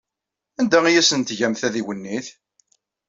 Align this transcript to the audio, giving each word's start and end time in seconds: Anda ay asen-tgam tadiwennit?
Anda 0.59 0.79
ay 0.85 0.95
asen-tgam 1.01 1.53
tadiwennit? 1.55 2.27